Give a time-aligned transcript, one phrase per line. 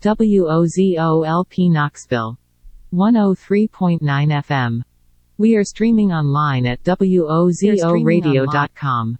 [0.00, 2.38] WOZOLP Knoxville.
[2.92, 4.82] 103.9 FM.
[5.38, 9.18] We are streaming online at WOZORadio.com.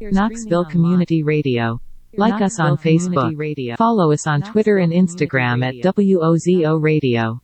[0.00, 1.80] Knoxville Community Radio.
[2.16, 3.76] Like us on Facebook.
[3.76, 7.42] Follow us on Twitter and Instagram at WOZO Radio.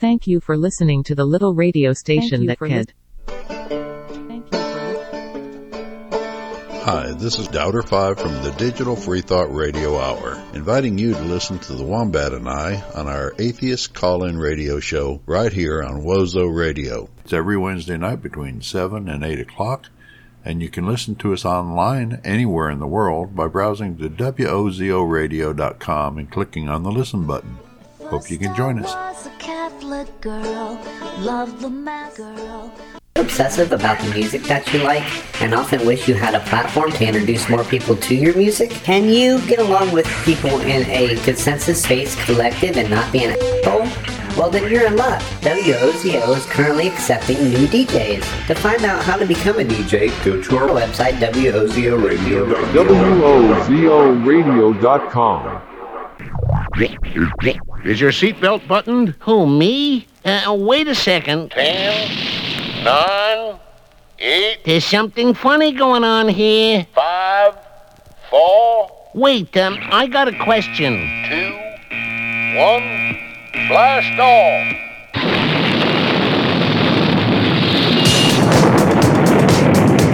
[0.00, 2.92] Thank you for listening to the little radio station that kid.
[6.90, 11.60] Hi, this is Doubter5 from the Digital Free Thought Radio Hour, inviting you to listen
[11.60, 16.52] to the Wombat and I on our Atheist Call-In Radio show right here on Wozo
[16.52, 17.08] Radio.
[17.22, 19.88] It's every Wednesday night between 7 and 8 o'clock,
[20.44, 26.18] and you can listen to us online anywhere in the world by browsing to WOZORadio.com
[26.18, 27.56] and clicking on the listen button.
[28.00, 28.92] Hope you can join us.
[33.20, 35.04] Obsessive about the music that you like
[35.42, 38.70] and often wish you had a platform to introduce more people to your music?
[38.70, 43.32] Can you get along with people in a consensus based collective and not be an
[43.32, 43.86] asshole?
[44.38, 45.20] Well, then you're in luck.
[45.42, 48.46] WOZO is currently accepting new DJs.
[48.46, 52.62] To find out how to become a DJ, go to our website, WOZORadio.com.
[54.80, 55.62] WOZORadio.com.
[57.84, 59.14] Is your seatbelt buttoned?
[59.20, 60.06] Who, me?
[60.24, 61.50] Uh, wait a second.
[61.50, 62.08] Ten,
[62.84, 63.58] nine,
[64.18, 66.86] eight, There's something funny going on here.
[66.94, 67.56] five,
[68.28, 70.92] four, Wait, um, I got a question.
[71.28, 71.52] two,
[72.56, 73.16] one,
[73.68, 74.76] blast off!
[80.00, 80.06] It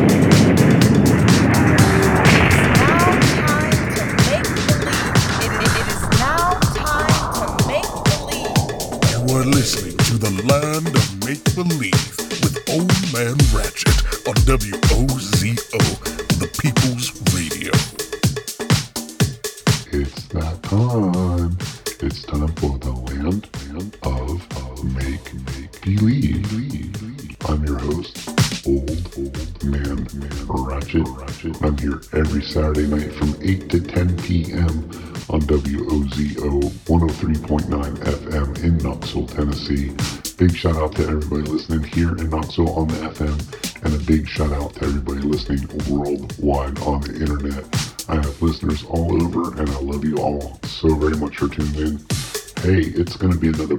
[1.93, 4.79] is now time to make the.
[5.45, 5.53] It
[5.93, 7.93] is now time to make
[8.29, 8.39] the.
[9.11, 12.06] You are listening to the land of make believe with Old
[13.17, 15.57] Man Ratchet on WOZO,
[16.39, 17.16] the People's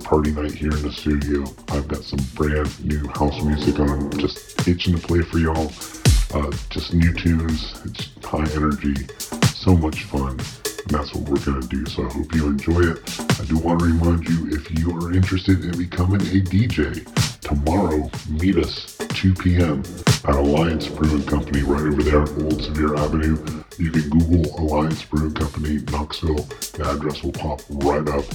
[0.08, 1.44] party night here in the studio.
[1.68, 5.70] I've got some brand new house music on, just itching to play for y'all.
[6.34, 8.96] Uh, just new tunes, it's high energy,
[9.48, 10.30] so much fun.
[10.30, 13.20] And that's what we're going to do, so I hope you enjoy it.
[13.38, 17.04] I do want to remind you if you are interested in becoming a DJ,
[17.42, 19.84] tomorrow meet us 2 p.m.
[20.24, 23.36] at Alliance Brewing Company right over there on Old Sevier Avenue.
[23.78, 26.48] You can Google Alliance Brewing Company Knoxville.
[26.88, 28.26] Address will pop right up.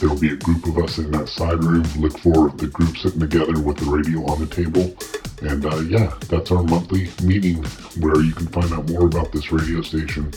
[0.00, 1.84] There will be a group of us in that side room.
[1.98, 4.96] Look for the group sitting together with the radio on the table.
[5.42, 7.62] And uh, yeah, that's our monthly meeting
[8.00, 10.32] where you can find out more about this radio station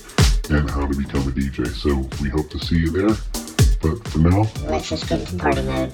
[0.50, 1.68] and how to become a DJ.
[1.68, 3.16] So we hope to see you there.
[3.82, 5.94] But for now, Let's just get into party mode.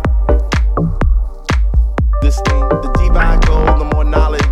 [2.21, 2.69] This thing.
[2.69, 4.43] The deeper I go, the more knowledge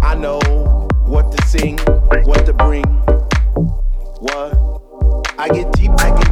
[0.00, 0.38] I know
[1.06, 1.76] what to sing,
[2.24, 2.84] what to bring.
[4.20, 4.54] What?
[5.36, 6.25] I get deep, I get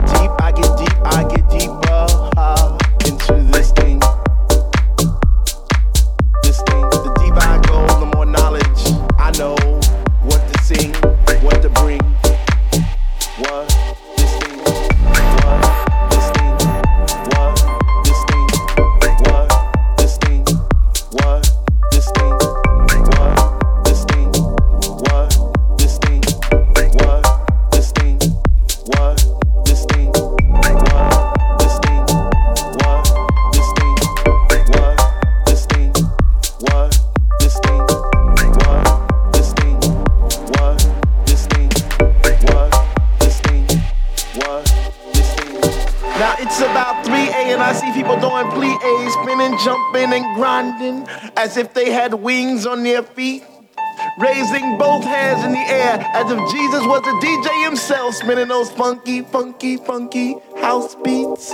[56.15, 61.53] as if Jesus was a DJ himself, spinning those funky, funky, funky house beats.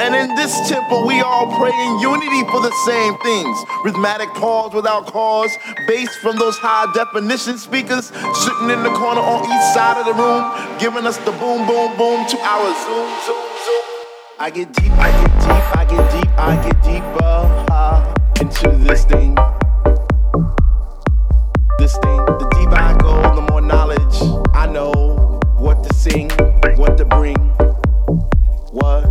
[0.00, 3.56] And in this temple, we all pray in unity for the same things.
[3.84, 5.50] Rhythmic pause without cause,
[5.86, 8.06] bass from those high definition speakers
[8.44, 10.44] sitting in the corner on each side of the room,
[10.78, 13.84] giving us the boom, boom, boom to our zoom, zoom, zoom.
[14.38, 19.04] I get deep, I get deep, I get deep, I get deeper uh, into this
[19.06, 19.36] thing.
[21.78, 24.16] This thing, the deeper I go, the more knowledge
[24.52, 26.28] I know what to sing,
[26.76, 27.36] what to bring.
[28.72, 29.04] What?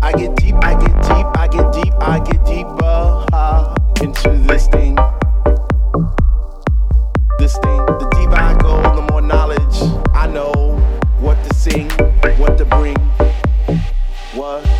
[0.00, 4.68] I get deep, I get deep, I get deep, I get deeper uh, into this
[4.68, 4.94] thing.
[7.40, 10.78] This thing, the deeper I go, the more knowledge I know
[11.18, 11.90] what to sing,
[12.38, 12.96] what to bring.
[14.32, 14.79] What?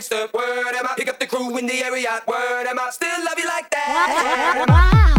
[0.00, 0.28] gangster.
[0.32, 0.94] Word am I?
[0.96, 2.22] Pick up the crew in the area.
[2.26, 2.90] Word am I?
[2.90, 5.16] Still love you like that.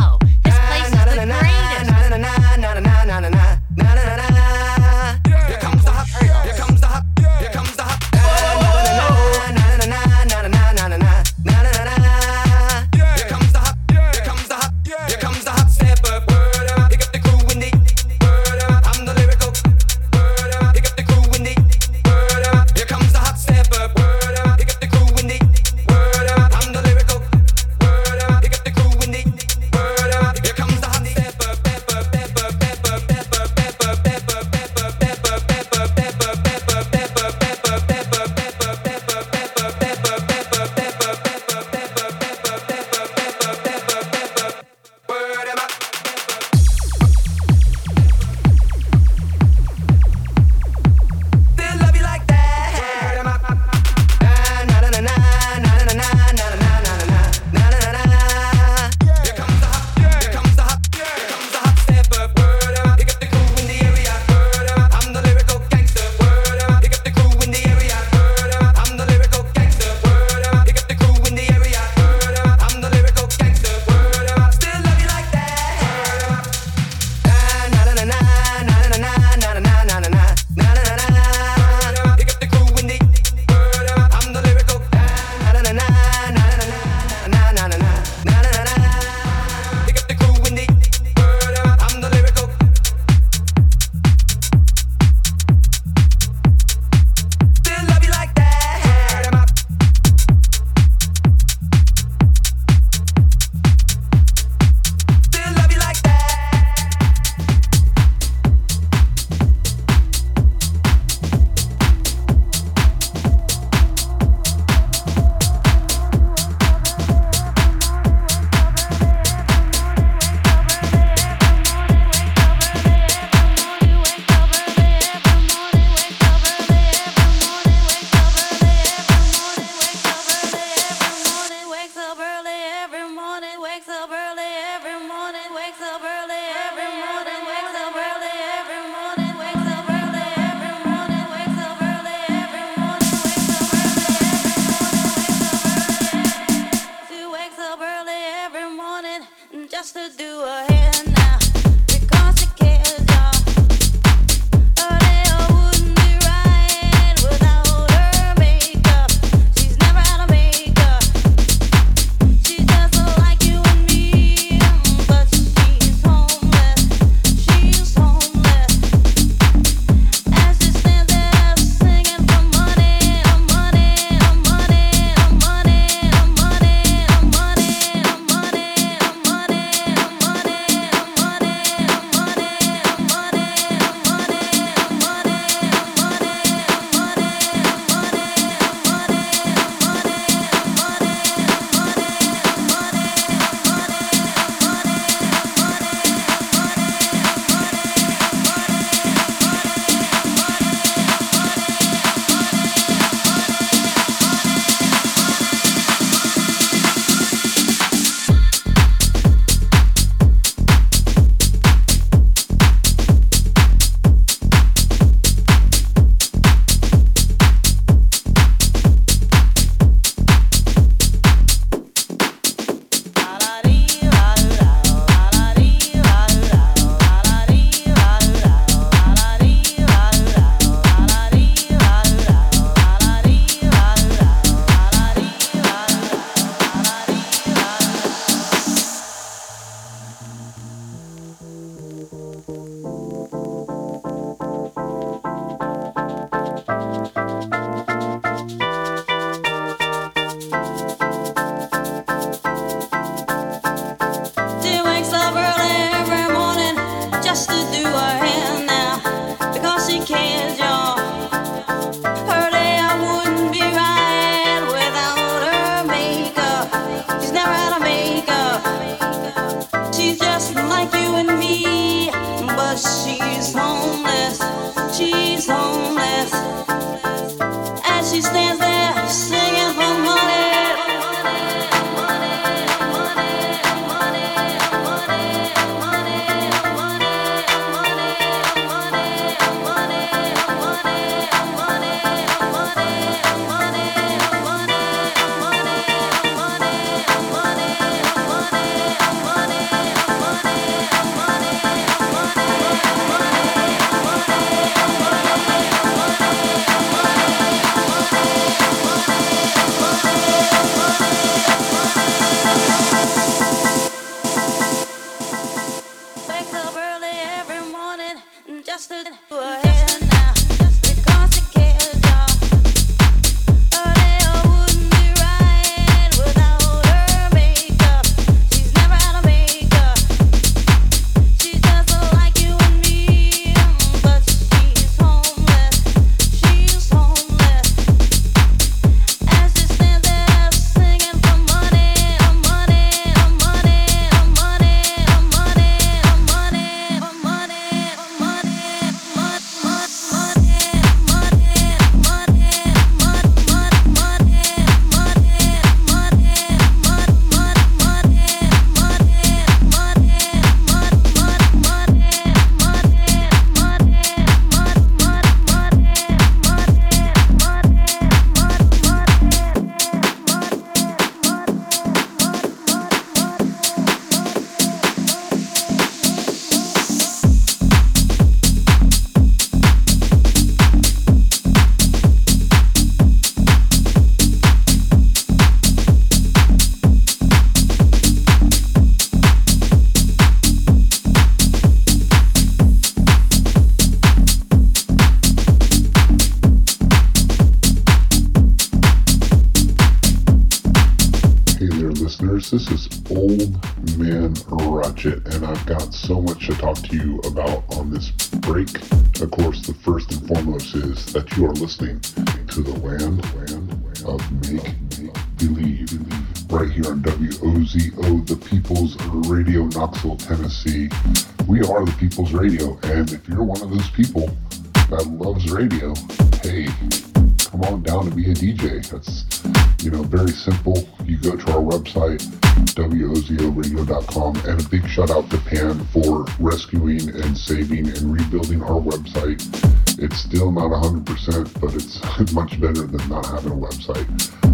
[442.41, 444.09] Much better than not having a website.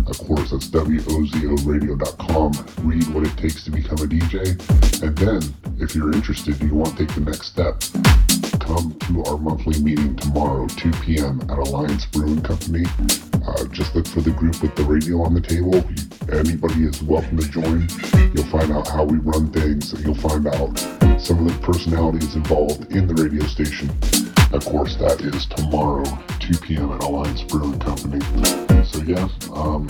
[0.10, 2.52] Of course, that's wozoradio.com.
[2.86, 4.60] Read what it takes to become a DJ.
[5.02, 5.42] And then,
[5.80, 7.80] if you're interested, you want to take the next step,
[8.60, 11.40] come to our monthly meeting tomorrow, 2 p.m.
[11.50, 12.84] at Alliance Brewing Company.
[13.48, 15.82] Uh, just look for the group with the radio on the table.
[16.30, 17.88] Anybody is welcome to join.
[18.36, 19.96] You'll find out how we run things.
[20.04, 20.78] You'll find out
[21.22, 23.90] some of the personalities involved in the radio station.
[24.54, 26.06] Of course, that is tomorrow,
[26.40, 26.92] 2 p.m.
[26.92, 28.22] at Alliance Brewing Company.
[28.86, 29.88] So yeah, um,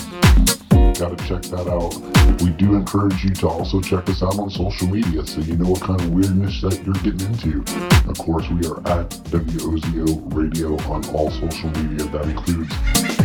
[0.98, 1.94] gotta check that out.
[2.42, 5.70] We do encourage you to also check us out on social media so you know
[5.70, 7.62] what kind of weirdness that you're getting into.
[8.10, 12.08] Of course, we are at WOZO Radio on all social media.
[12.10, 12.74] That includes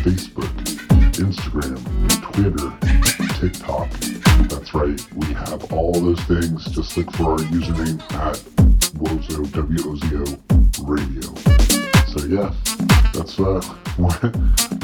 [0.04, 0.52] Facebook,
[1.16, 1.80] Instagram,
[2.32, 3.90] Twitter, TikTok.
[4.48, 6.64] That's right, we have all those things.
[6.66, 8.36] Just look for our username at
[8.94, 11.22] Wozo, W-O-Z-O Radio.
[12.06, 12.54] So yeah,
[13.12, 13.60] that's uh,
[13.96, 14.22] what,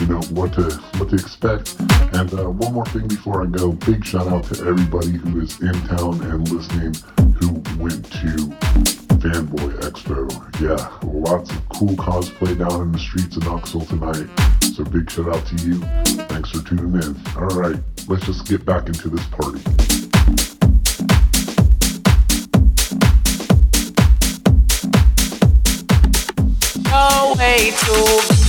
[0.00, 1.78] you know what to what to expect.
[2.12, 5.60] And uh, one more thing before I go, big shout out to everybody who is
[5.60, 6.94] in town and listening
[7.38, 10.28] who went to Fanboy Expo.
[10.60, 14.28] Yeah, lots of cool cosplay down in the streets of Knoxville tonight.
[14.62, 15.80] So big shout out to you.
[16.28, 17.16] Thanks for tuning in.
[17.36, 19.58] All right, let's just get back into this party.
[26.84, 28.47] No way to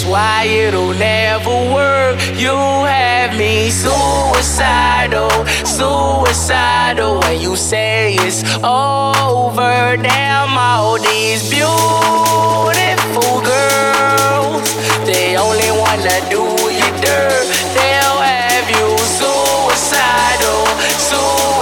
[0.00, 2.18] That's why it'll never work.
[2.34, 5.28] You have me suicidal,
[5.66, 7.20] suicidal.
[7.20, 14.72] When you say it's over, damn all these beautiful girls.
[15.04, 17.44] They only wanna do you dirt.
[17.76, 20.64] They'll have you suicidal,
[20.96, 21.59] suicidal.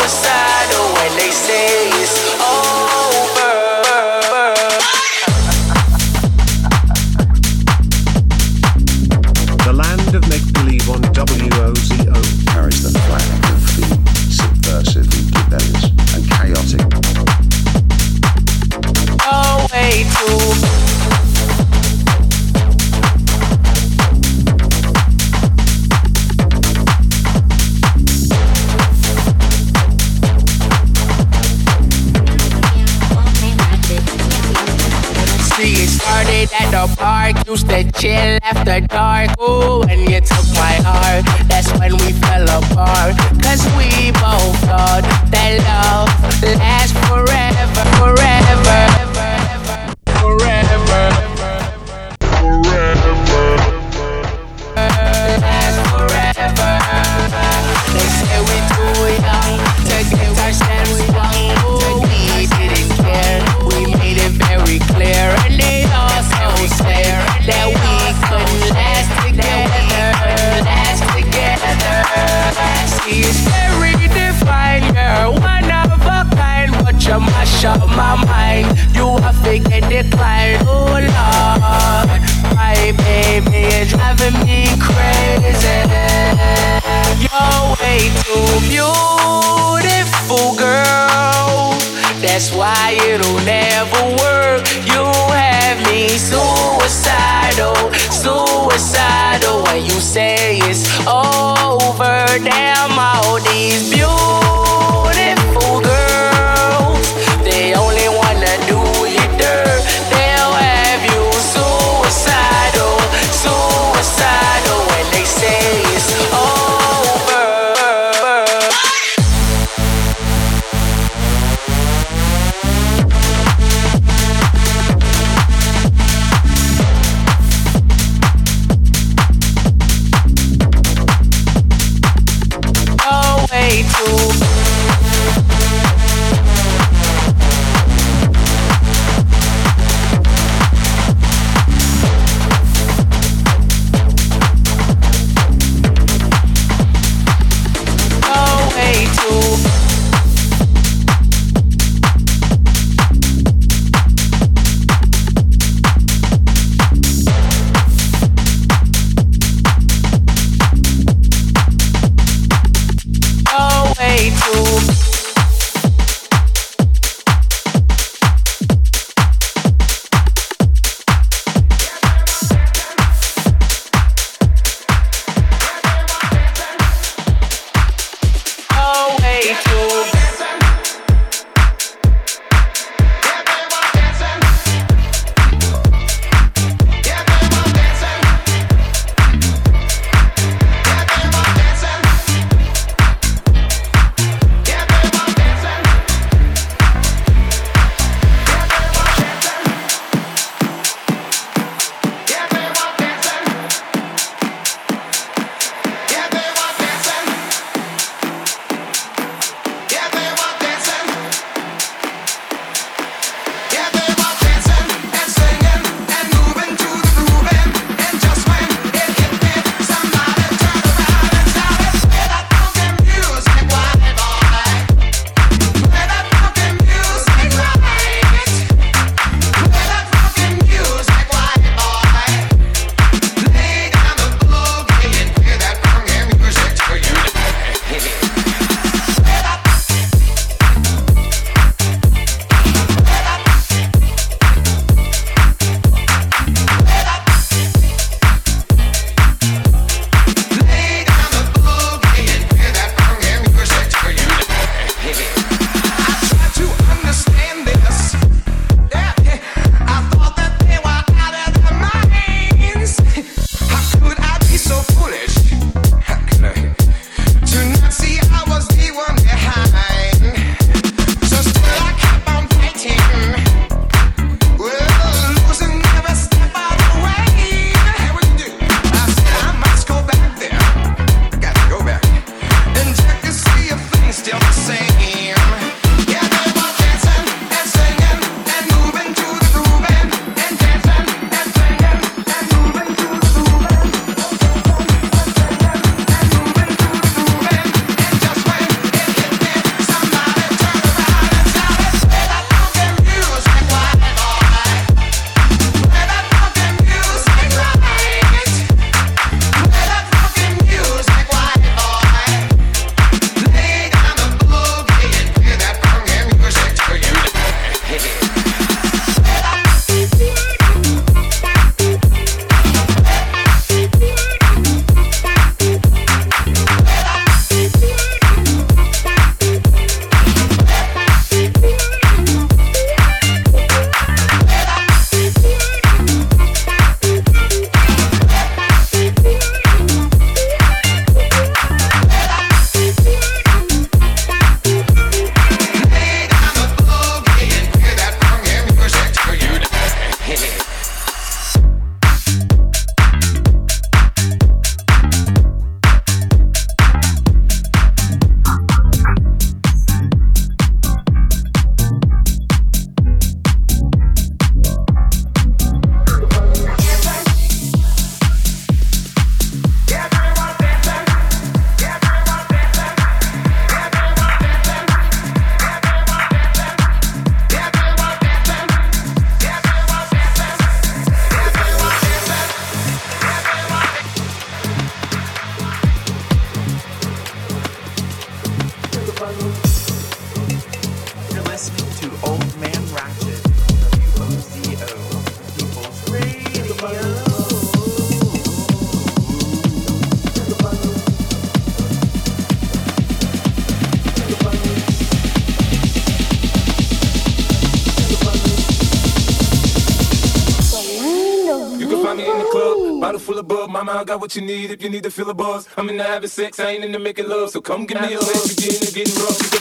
[414.29, 415.67] What you need if you need to feel a buzz.
[415.79, 417.49] I'm in into having sex, I ain't into making love.
[417.49, 418.57] So come give me a hug.
[418.57, 419.58] Begin to getting rough.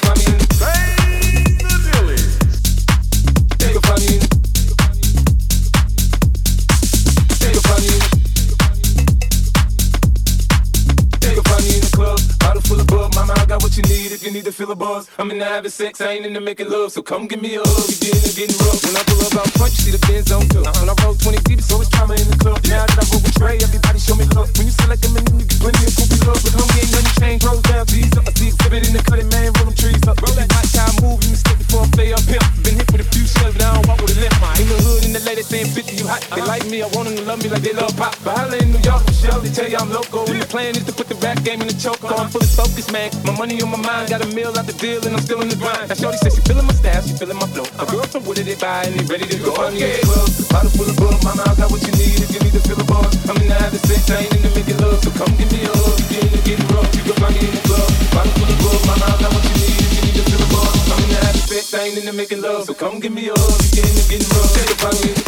[14.98, 15.10] Buzz.
[15.20, 16.92] I'm into having sex, I ain't into making love.
[16.92, 17.88] So come give me a hug.
[17.88, 18.82] Begin to getting rough.
[18.82, 20.66] When I pull up out front, you see the Benz on tour.
[20.66, 20.74] Uh-huh.
[20.82, 22.58] When I roll 20 deep, so it's drama in the club.
[22.66, 24.50] Now that I roll with Dre, everybody show me love.
[24.58, 26.42] When you sell like a man, you get plenty of goofy love.
[26.42, 28.26] But hungry ain't nothing change, rolls down, G's up.
[28.26, 30.18] I see exhibit in the cutting, man, roll them trees up.
[30.18, 32.46] Roll that watch how I move, you mistake before I play up pimp.
[32.66, 34.34] Been hit with a few shells, but I don't walk with a limp.
[34.58, 36.26] In the hood, in the lady saying 50, you hot.
[36.34, 38.18] They like me, I want them to love me like they love pop.
[38.26, 40.26] But holla in New York, Michelle, they tell you I'm local.
[40.26, 42.02] And the plan is to put the rap game in the choke.
[42.02, 43.12] So I'm fully focused, man.
[43.24, 45.60] My money on my mind, got a meal out the and I'm still in the
[45.60, 45.90] grind.
[45.90, 47.68] Now, Shorty says she feeling my style, she feeling my flow.
[47.76, 49.52] A girl from Wooded, they buy, and they ready to go.
[49.60, 51.20] I'm in the club, bottle full of bug.
[51.28, 53.12] Mama, I got what you need if you need to feel a buzz.
[53.28, 55.04] I'm in the having sex, I ain't in the making love.
[55.04, 56.88] So come give me a hug, begin to get rough.
[56.96, 58.80] You can find me in the club, bottle full of bug.
[58.88, 60.88] Mama, I got what you need if you need to feel a buzz.
[60.88, 62.64] I'm in the having sex, I ain't in the making love.
[62.64, 64.56] So come give me a hug, begin to get rough.
[64.56, 65.26] You can find me in the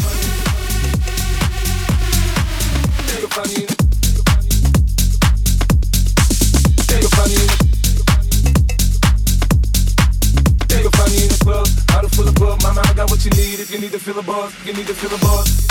[3.12, 3.76] You can find me in the
[6.89, 7.59] You can find me
[12.02, 12.64] bottle full of bug.
[12.64, 14.54] Mama, I got what you need if you need to feel a buzz.
[14.66, 15.68] You need to feel a buzz.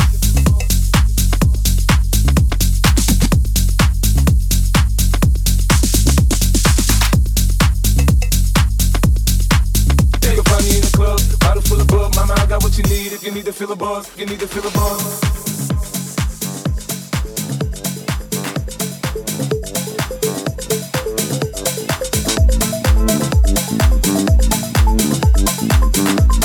[10.93, 12.15] Club, bottle full of bug.
[12.17, 14.11] Mama, I got what you need if you need to feel a buzz.
[14.19, 15.48] You need to feel a buzz.
[25.99, 26.38] Everybody's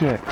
[0.00, 0.27] Man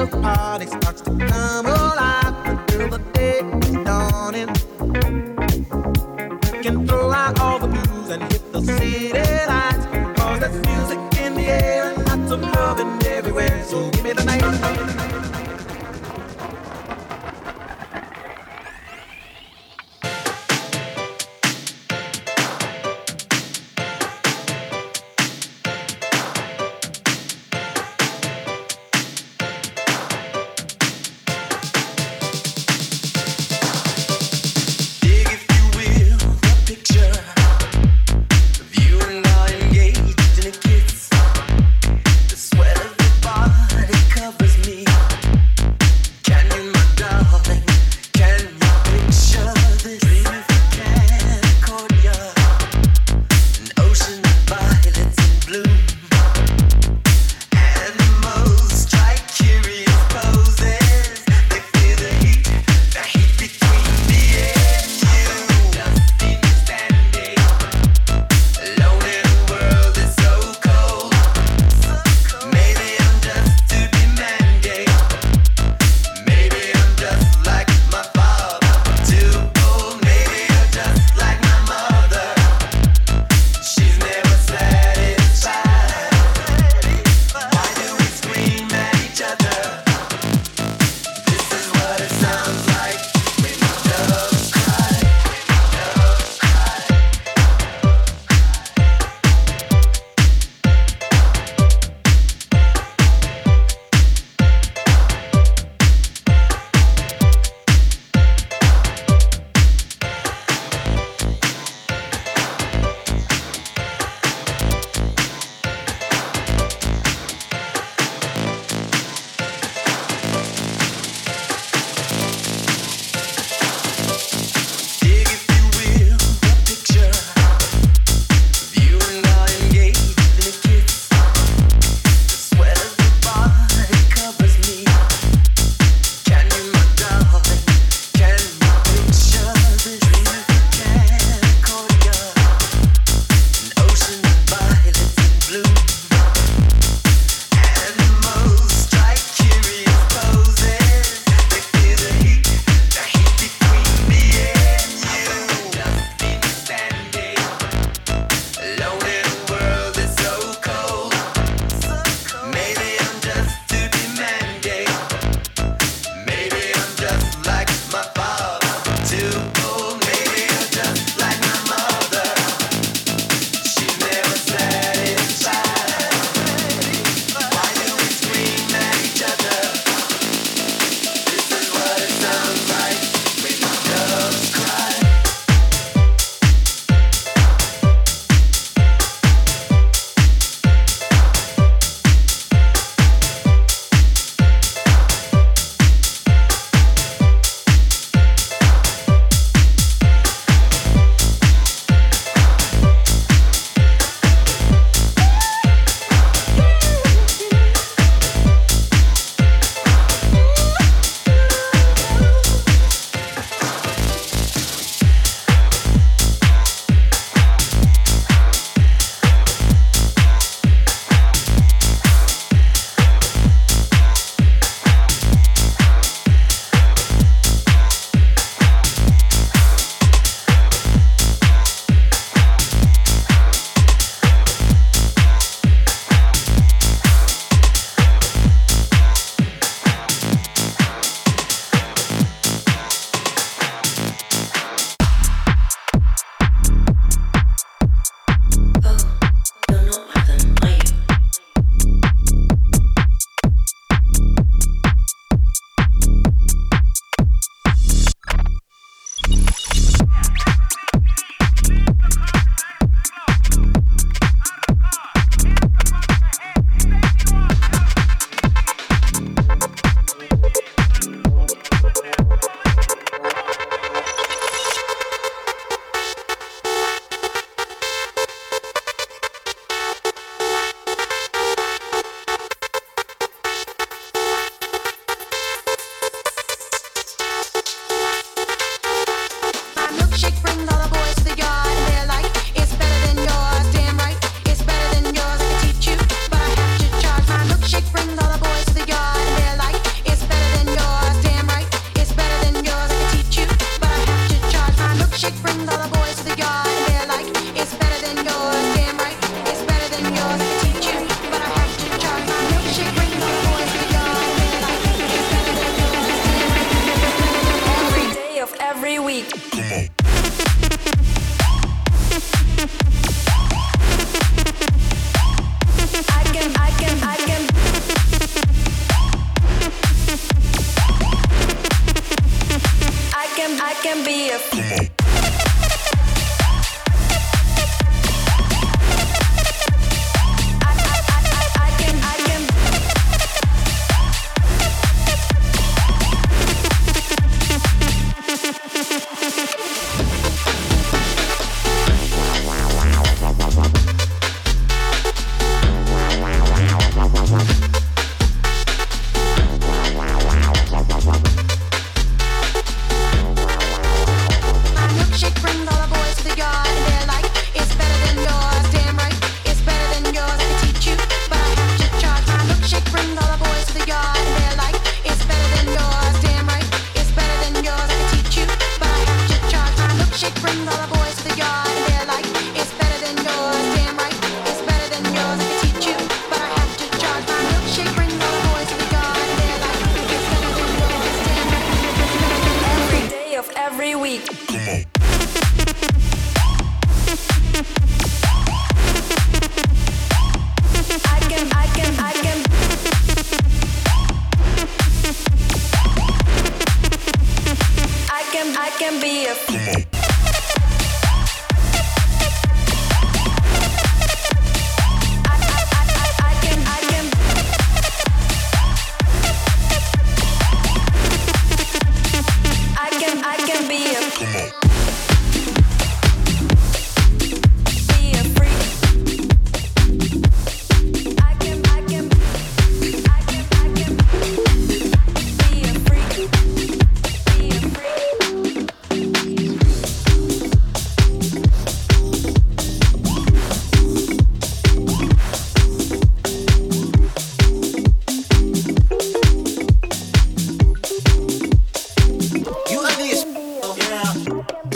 [0.00, 1.89] the party starts to come alive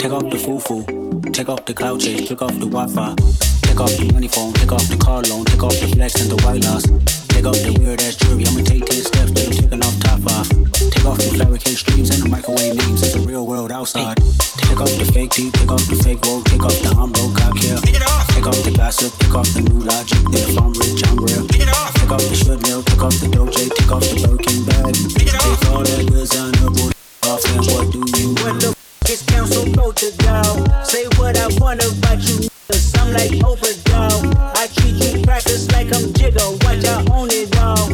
[0.05, 0.85] Take off the foo-foo,
[1.33, 3.17] take off the cloud chase, take off the Wi-Fi,
[3.65, 6.29] take off the money phone, take off the car loan, take off the flex and
[6.29, 6.85] the white loss,
[7.33, 8.45] take off the weird ass jewelry.
[8.45, 10.45] I'ma take ten steps till I'm taking off top off.
[10.93, 13.01] Take off the fabricate streams and the microwave memes.
[13.01, 14.21] It's the real world outside.
[14.69, 17.41] Take off the fake teeth, take off the fake woke, take off the I'm broke,
[17.41, 17.81] I care.
[18.29, 20.21] Take off the gossip, take off the new logic.
[20.29, 21.49] Then if I'm rich, I'm real.
[21.49, 24.93] Take off the should know, take off the doje, take off the Birkin bag.
[25.17, 26.53] Take all that good sign
[27.25, 30.83] off and what do you What the f is council protocol?
[30.83, 32.97] Say what I want about you niggas.
[32.97, 34.33] I'm like overdose.
[34.57, 36.57] I treat you crackers like I'm Jigga.
[36.65, 37.85] Watch I own it all.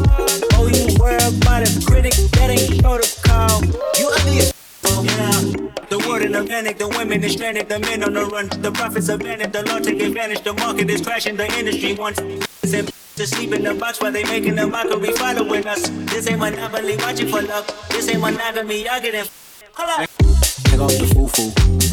[0.56, 2.14] Oh, you worry about a critic?
[2.32, 3.60] That ain't protocol.
[4.00, 4.54] You ugly as
[4.86, 5.86] oh, yeah.
[5.90, 8.72] The world in a panic, the women is stranded, the men on the run, the
[8.72, 13.28] profits are vanished, the law take advantage, the market is crashing, the industry wants to
[13.28, 15.90] sleep in the box while they making a mockery following us.
[16.08, 17.68] This ain't monopoly, watching for luck.
[17.90, 19.26] This ain't monogamy, y'all getting
[19.74, 20.41] Hold up.
[20.70, 21.50] Take off the foo-foo,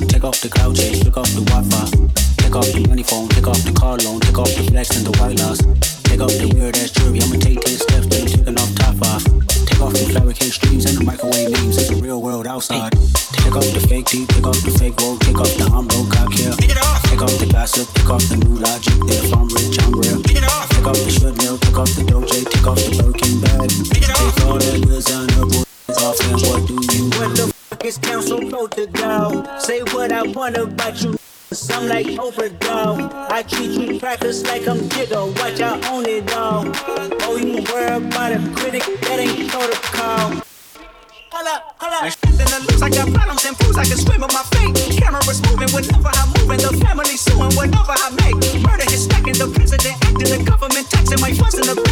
[0.06, 1.86] take off the cloud chase, take off the Wi-Fi,
[2.42, 5.06] take off the money phone, take off the car loan, take off the flex and
[5.06, 5.58] the white loss,
[6.04, 7.20] take off the weird ass jewelry.
[7.20, 9.24] I'ma take ten steps till I'm taking off top off.
[9.68, 11.78] Take off the fabricate streams and the microwave memes.
[11.78, 12.92] It's the real world outside.
[13.46, 16.10] Take off the fake teeth, take off the fake woke, take off the I'm broke,
[16.18, 16.50] I care.
[17.06, 18.98] Take off the gossip, take off the new logic.
[19.06, 20.18] Then if I'm rich, I'm real.
[20.24, 23.70] Take off the should know, take off the doje, take off the Birkin bag.
[23.92, 24.08] Take
[24.46, 24.82] all that
[25.38, 29.60] up off and what do you What the f is council protocol?
[29.60, 31.12] Say what I want about you.
[31.12, 31.74] niggas.
[31.74, 33.12] I'm like overdose.
[33.30, 35.26] I treat you crackers like I'm Jigga.
[35.38, 36.64] Watch I own it all.
[37.22, 38.82] Oh, you worry about a critic?
[39.02, 40.42] That ain't protocol.
[41.30, 42.14] Hold up, hold up.
[42.20, 44.98] Then it looks like I got problems and fools, I can swim with my feet.
[44.98, 46.60] Cameras moving whenever I'm moving.
[46.60, 48.36] The family suing whenever I make.
[48.62, 49.34] Murder is stacking.
[49.34, 50.28] The president acting.
[50.28, 51.20] The government taxing.
[51.20, 51.87] My funds in the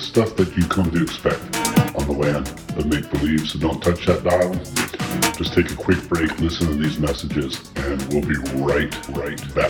[0.00, 1.40] stuff that you come to expect
[1.96, 3.48] on the land of make believe.
[3.48, 4.52] So don't touch that dial.
[5.34, 9.69] Just take a quick break, listen to these messages, and we'll be right, right back.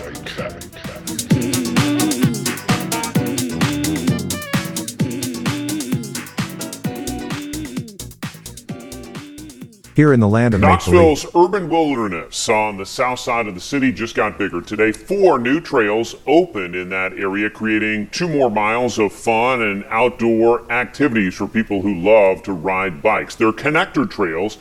[10.01, 10.61] Here in the land of.
[10.61, 14.91] Knoxville's urban wilderness on the south side of the city just got bigger today.
[14.91, 20.71] Four new trails opened in that area, creating two more miles of fun and outdoor
[20.71, 23.35] activities for people who love to ride bikes.
[23.35, 24.57] They're connector trails